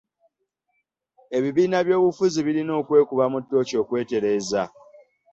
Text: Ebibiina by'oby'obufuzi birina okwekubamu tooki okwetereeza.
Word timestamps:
Ebibiina 1.37 1.77
by'oby'obufuzi 1.85 2.39
birina 2.47 2.71
okwekubamu 2.81 3.37
tooki 3.49 3.75
okwetereeza. 3.81 4.63